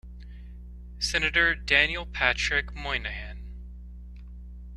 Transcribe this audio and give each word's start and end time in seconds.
Senator 0.97 1.53
Daniel 1.53 2.07
Patrick 2.07 2.73
Moynihan. 2.73 3.53